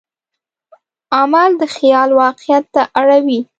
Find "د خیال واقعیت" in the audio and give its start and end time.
1.61-2.65